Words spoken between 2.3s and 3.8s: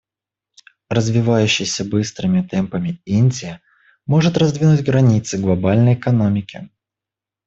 темпами Индия